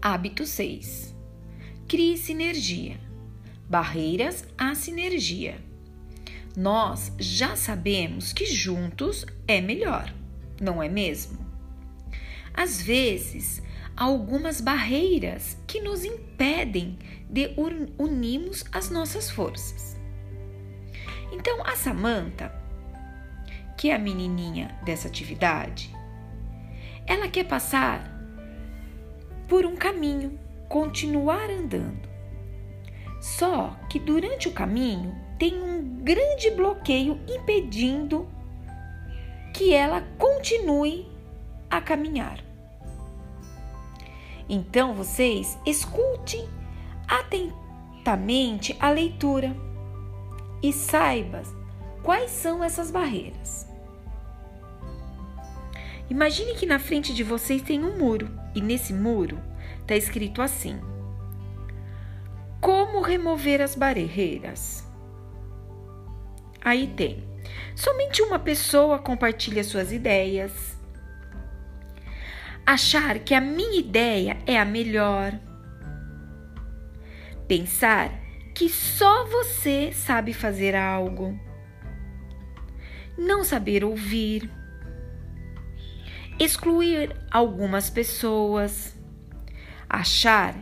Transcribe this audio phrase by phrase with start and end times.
[0.00, 1.14] Hábito 6.
[1.86, 2.98] Crie sinergia.
[3.68, 5.60] Barreiras à sinergia.
[6.56, 10.12] Nós já sabemos que juntos é melhor,
[10.60, 11.38] não é mesmo?
[12.52, 13.62] Às vezes,
[13.96, 16.98] há algumas barreiras que nos impedem
[17.30, 17.54] de
[17.98, 19.96] unirmos as nossas forças.
[21.32, 22.52] Então, a Samantha,
[23.78, 25.90] que é a menininha dessa atividade,
[27.06, 28.10] ela quer passar
[29.48, 30.38] por um caminho,
[30.68, 32.08] continuar andando.
[33.20, 38.26] Só que durante o caminho tem um grande bloqueio impedindo
[39.54, 41.06] que ela continue
[41.70, 42.42] a caminhar.
[44.48, 46.48] Então vocês escutem
[47.06, 49.54] atentamente a leitura
[50.62, 51.42] e saibam
[52.02, 53.71] quais são essas barreiras.
[56.10, 59.38] Imagine que na frente de vocês tem um muro e nesse muro
[59.80, 60.78] está escrito assim:
[62.60, 64.86] Como remover as barreiras?
[66.60, 67.24] Aí tem:
[67.74, 70.76] somente uma pessoa compartilha suas ideias.
[72.64, 75.38] Achar que a minha ideia é a melhor.
[77.48, 78.10] Pensar
[78.54, 81.38] que só você sabe fazer algo.
[83.18, 84.48] Não saber ouvir
[86.44, 88.96] excluir algumas pessoas,
[89.88, 90.56] achar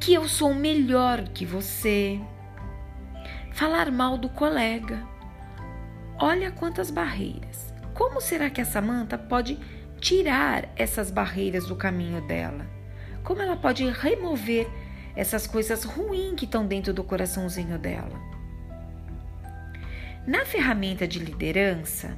[0.00, 2.20] que eu sou melhor que você,
[3.52, 5.04] falar mal do colega.
[6.20, 7.72] Olha quantas barreiras.
[7.94, 9.58] Como será que a Samanta pode
[10.00, 12.64] tirar essas barreiras do caminho dela?
[13.24, 14.68] Como ela pode remover
[15.16, 18.20] essas coisas ruins que estão dentro do coraçãozinho dela?
[20.24, 22.16] Na ferramenta de liderança,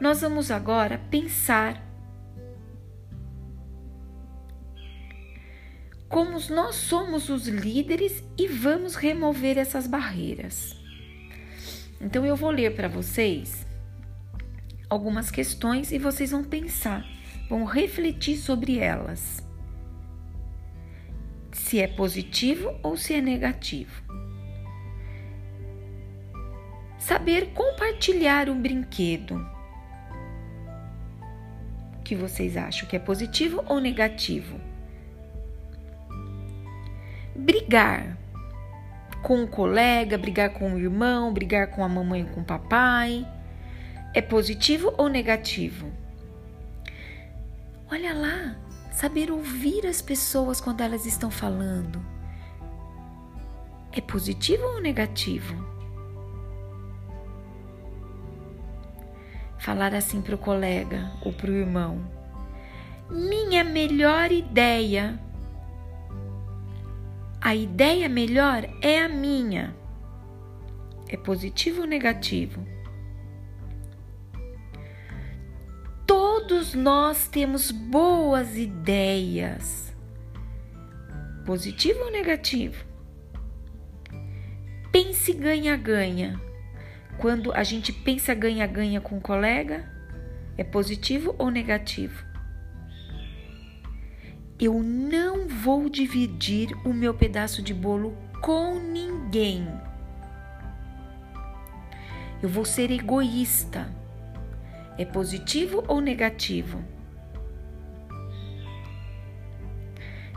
[0.00, 1.86] nós vamos agora pensar
[6.08, 10.74] como nós somos os líderes e vamos remover essas barreiras.
[12.00, 13.66] Então eu vou ler para vocês
[14.88, 17.04] algumas questões e vocês vão pensar,
[17.48, 19.46] vão refletir sobre elas.
[21.52, 24.02] Se é positivo ou se é negativo.
[26.98, 29.59] Saber compartilhar um brinquedo
[32.10, 34.60] que vocês acham que é positivo ou negativo?
[37.36, 38.18] Brigar
[39.22, 43.24] com o colega, brigar com o irmão, brigar com a mamãe com o papai,
[44.12, 45.88] é positivo ou negativo?
[47.88, 48.56] Olha lá,
[48.90, 52.04] saber ouvir as pessoas quando elas estão falando.
[53.92, 55.79] É positivo ou negativo?
[59.60, 62.04] Falar assim para o colega ou para o irmão:
[63.10, 65.20] Minha melhor ideia.
[67.40, 69.74] A ideia melhor é a minha.
[71.08, 72.66] É positivo ou negativo?
[76.06, 79.94] Todos nós temos boas ideias.
[81.46, 82.84] Positivo ou negativo?
[84.92, 86.38] Pense ganha-ganha.
[87.20, 89.84] Quando a gente pensa ganha-ganha com um colega,
[90.56, 92.24] é positivo ou negativo?
[94.58, 99.68] Eu não vou dividir o meu pedaço de bolo com ninguém.
[102.42, 103.94] Eu vou ser egoísta.
[104.96, 106.82] É positivo ou negativo?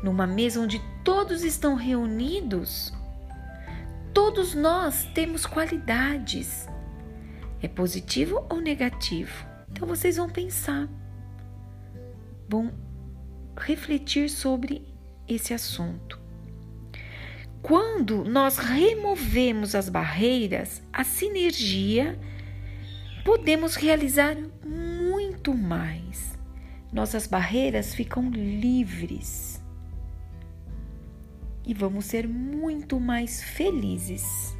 [0.00, 2.92] Numa mesa onde todos estão reunidos,
[4.20, 6.66] Todos nós temos qualidades.
[7.62, 9.46] É positivo ou negativo?
[9.70, 10.88] Então vocês vão pensar,
[12.48, 12.72] vão
[13.56, 14.84] refletir sobre
[15.28, 16.20] esse assunto.
[17.62, 22.18] Quando nós removemos as barreiras, a sinergia,
[23.24, 26.36] podemos realizar muito mais.
[26.92, 29.62] Nossas barreiras ficam livres
[31.68, 34.56] e vamos ser muito mais felizes.